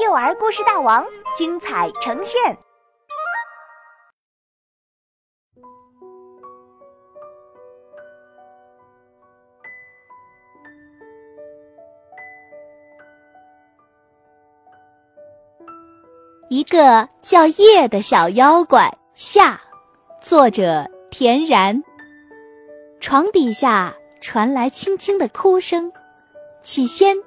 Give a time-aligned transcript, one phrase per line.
[0.00, 1.04] 幼儿故事大王
[1.36, 2.56] 精彩呈现。
[16.48, 19.60] 一个叫叶的小妖怪下，
[20.22, 21.82] 作者田然。
[23.00, 25.92] 床底下传来轻轻的哭声，
[26.62, 27.18] 起先，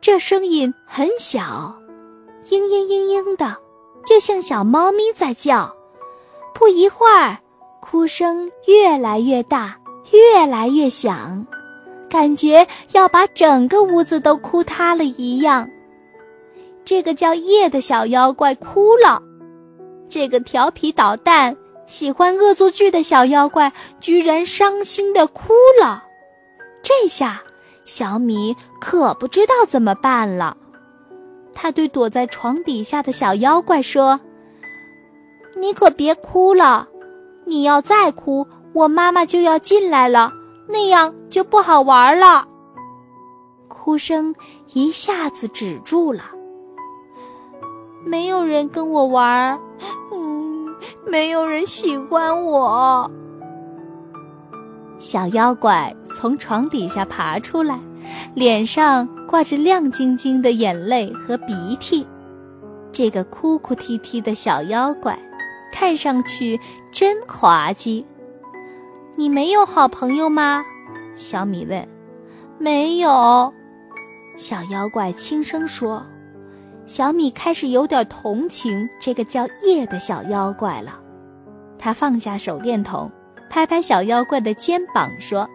[0.00, 1.74] 这声音很小，
[2.48, 3.56] 嘤嘤嘤嘤的，
[4.04, 5.74] 就像小猫咪在叫。
[6.54, 7.38] 不一会儿，
[7.80, 9.76] 哭声越来越大，
[10.10, 11.46] 越来越响，
[12.08, 15.68] 感觉要把整个屋子都哭塌了一样。
[16.84, 19.22] 这个叫夜的小妖怪哭了，
[20.08, 26.04] 这个调皮捣蛋、喜欢恶作剧的小妖怪居然伤心的哭了。
[26.82, 27.40] 这下
[27.84, 30.56] 小米可不知道怎么办了。
[31.62, 34.18] 他对躲在床底下的小妖怪说
[35.56, 36.88] ：“你可别哭了，
[37.44, 40.32] 你要再哭，我妈妈就要进来了，
[40.66, 42.48] 那样就不好玩了。”
[43.70, 44.34] 哭声
[44.72, 46.24] 一下子止住了。
[48.04, 49.56] 没有人跟我玩，
[50.12, 50.74] 嗯，
[51.06, 53.08] 没有人喜欢我。
[55.02, 57.76] 小妖怪从床底下爬出来，
[58.36, 62.06] 脸上挂着亮晶晶的眼泪和鼻涕。
[62.92, 65.18] 这个哭哭啼啼的小妖怪，
[65.72, 66.60] 看上去
[66.92, 68.06] 真滑稽。
[69.16, 70.64] 你没有好朋友吗？
[71.16, 71.84] 小米问。
[72.58, 73.52] 没有，
[74.36, 76.06] 小妖怪轻声说。
[76.86, 81.00] 小米开始有点同情这个叫叶的小妖怪了，
[81.76, 83.10] 他放下手电筒，
[83.52, 85.46] 拍拍小妖怪的肩膀说：“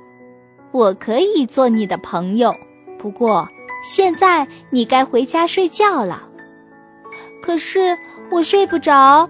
[0.72, 2.54] 我可以做你的朋友，
[3.00, 3.50] 不过
[3.84, 6.30] 现在你该回家睡觉了。”
[7.42, 7.98] 可是
[8.30, 9.28] 我睡不着。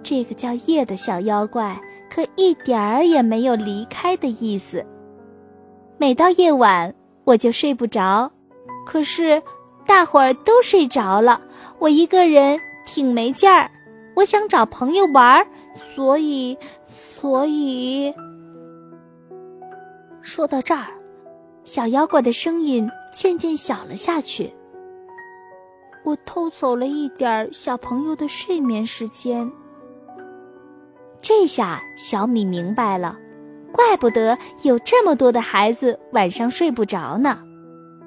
[0.00, 1.76] 这个叫夜的小妖怪
[2.08, 4.86] 可一点儿也没有离开的意思。
[5.98, 8.30] 每到夜晚我就睡不着，
[8.86, 9.42] 可是。
[9.88, 11.40] 大伙儿都睡着了，
[11.78, 13.70] 我一个人挺没劲儿。
[14.14, 15.46] 我想找朋友玩儿，
[15.94, 16.56] 所以，
[16.86, 18.12] 所以……
[20.20, 20.88] 说到这儿，
[21.64, 24.52] 小妖怪的声音渐渐小了下去。
[26.04, 29.50] 我偷走了一点小朋友的睡眠时间。
[31.20, 33.18] 这下小米明白了，
[33.72, 37.38] 怪不得有这么多的孩子晚上睡不着呢。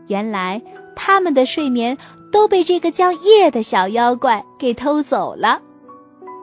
[0.08, 0.62] 原来。
[0.94, 1.98] 他们的睡眠
[2.34, 5.60] 都被这个叫夜的小妖怪给偷走了。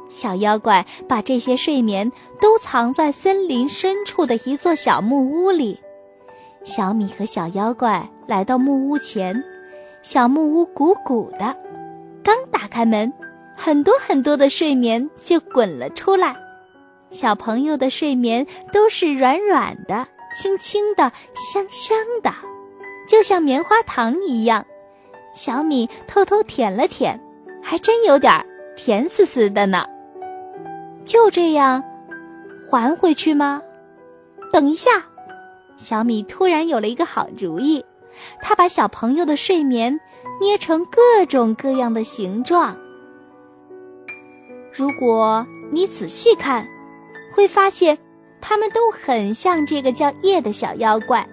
[0.09, 2.11] 小妖怪把这些睡眠
[2.41, 5.79] 都藏在森林深处的一座小木屋里。
[6.65, 9.43] 小米和小妖怪来到木屋前，
[10.03, 11.57] 小木屋鼓鼓的，
[12.23, 13.13] 刚打开门，
[13.57, 16.35] 很多很多的睡眠就滚了出来。
[17.11, 22.31] 小朋友的睡眠都是软软的、轻轻的、香香的。
[23.09, 24.67] 就像棉花糖一样，
[25.35, 27.19] 小米偷偷舔了舔，
[27.63, 28.45] 还真有点
[28.77, 29.87] 甜丝丝的呢。
[31.09, 31.83] 就这样，
[32.71, 33.63] 还回去吗？
[34.53, 34.91] 等一下，
[35.79, 37.83] 小米突然有了一个好主意，
[38.43, 39.99] 他把小朋友的睡眠
[40.39, 42.77] 捏成各种各样的形状。
[44.71, 46.69] 如果你仔细看，
[47.35, 47.97] 会发现，
[48.39, 51.27] 它们都很像这个叫叶的小妖怪。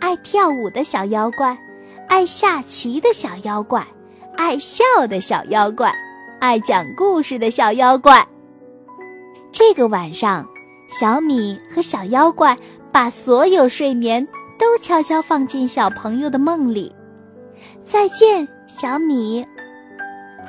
[0.00, 1.56] 爱跳舞的小妖怪，
[2.08, 3.86] 爱下棋的小妖怪，
[4.36, 5.94] 爱笑的小妖怪，
[6.40, 8.26] 爱讲故事的小妖怪。
[9.52, 10.48] 这个晚上，
[10.88, 12.58] 小米和小妖怪
[12.90, 14.26] 把所有睡眠
[14.58, 16.92] 都悄悄放进小朋友的梦里。
[17.84, 19.46] 再见，小米。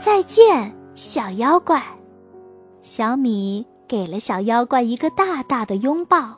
[0.03, 1.83] 再见，小妖怪。
[2.81, 6.35] 小米给了小妖怪一个大大的拥抱。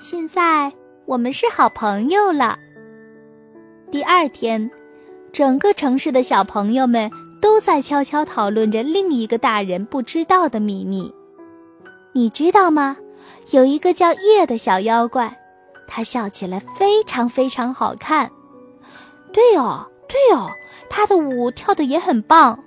[0.00, 0.72] 现在。
[1.04, 2.56] 我们是好朋友了。
[3.90, 4.70] 第二天，
[5.32, 11.12] 整个城市的小朋友们都在悄悄讨论着另一个大人不知道的秘密。
[12.12, 12.96] 你知道吗？
[13.50, 15.36] 有一个叫叶的小妖怪，
[15.86, 18.30] 他笑起来非常非常好看。
[19.32, 20.50] 对哦，对哦，
[20.88, 22.58] 他的舞跳的也很棒。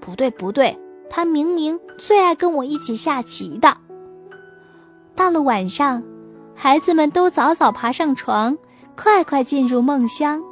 [0.00, 3.76] 不对，不对，他明明最爱跟我一起下棋的。
[5.14, 6.02] 到了晚上。
[6.60, 8.58] 孩子们都早早爬上床，
[8.96, 10.42] 快快进入梦乡。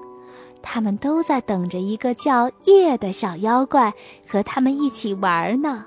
[0.62, 3.92] 他们都在等着一个叫叶的小妖怪
[4.24, 5.84] 和他们一起玩呢。